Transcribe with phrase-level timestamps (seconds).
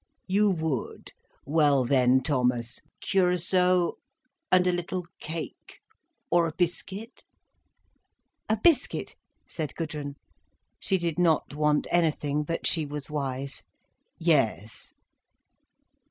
[0.25, 1.11] "You would.
[1.45, 5.79] Well then Thomas, curaçao—and a little cake,
[6.31, 7.23] or a biscuit?"
[8.49, 9.15] "A biscuit,"
[9.47, 10.15] said Gudrun.
[10.79, 13.61] She did not want anything, but she was wise.
[14.17, 14.91] "Yes."